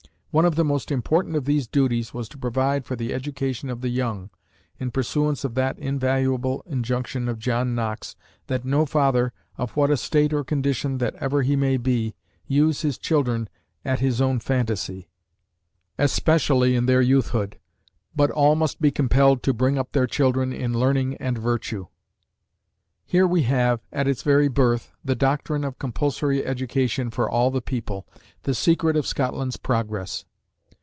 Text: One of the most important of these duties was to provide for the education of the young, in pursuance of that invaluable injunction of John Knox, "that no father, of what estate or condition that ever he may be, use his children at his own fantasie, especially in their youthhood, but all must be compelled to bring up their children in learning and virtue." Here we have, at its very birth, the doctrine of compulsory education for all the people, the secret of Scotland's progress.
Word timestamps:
One 0.33 0.45
of 0.45 0.55
the 0.55 0.63
most 0.63 0.91
important 0.93 1.35
of 1.35 1.43
these 1.43 1.67
duties 1.67 2.13
was 2.13 2.29
to 2.29 2.37
provide 2.37 2.85
for 2.85 2.95
the 2.95 3.13
education 3.13 3.69
of 3.69 3.81
the 3.81 3.89
young, 3.89 4.29
in 4.79 4.89
pursuance 4.89 5.43
of 5.43 5.55
that 5.55 5.77
invaluable 5.77 6.63
injunction 6.65 7.27
of 7.27 7.37
John 7.37 7.75
Knox, 7.75 8.15
"that 8.47 8.63
no 8.63 8.85
father, 8.85 9.33
of 9.57 9.75
what 9.75 9.91
estate 9.91 10.31
or 10.31 10.45
condition 10.45 10.99
that 10.99 11.15
ever 11.15 11.41
he 11.41 11.57
may 11.57 11.75
be, 11.75 12.15
use 12.47 12.79
his 12.81 12.97
children 12.97 13.49
at 13.83 13.99
his 13.99 14.21
own 14.21 14.39
fantasie, 14.39 15.09
especially 15.97 16.77
in 16.77 16.85
their 16.85 17.01
youthhood, 17.03 17.55
but 18.15 18.31
all 18.31 18.55
must 18.55 18.79
be 18.79 18.89
compelled 18.89 19.43
to 19.43 19.53
bring 19.53 19.77
up 19.77 19.91
their 19.91 20.07
children 20.07 20.53
in 20.53 20.73
learning 20.73 21.17
and 21.17 21.37
virtue." 21.39 21.87
Here 23.03 23.27
we 23.27 23.41
have, 23.43 23.81
at 23.91 24.07
its 24.07 24.23
very 24.23 24.47
birth, 24.47 24.93
the 25.03 25.15
doctrine 25.15 25.65
of 25.65 25.77
compulsory 25.77 26.45
education 26.45 27.09
for 27.09 27.29
all 27.29 27.51
the 27.51 27.59
people, 27.61 28.07
the 28.43 28.53
secret 28.55 28.95
of 28.95 29.05
Scotland's 29.05 29.57
progress. 29.57 30.23